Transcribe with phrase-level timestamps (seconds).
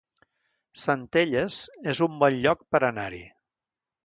[0.83, 1.59] Centelles
[1.93, 3.23] es un bon lloc per anar-hi